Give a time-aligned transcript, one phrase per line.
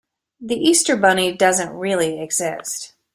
[0.39, 2.95] The Easter Bunny doesn’t really exist.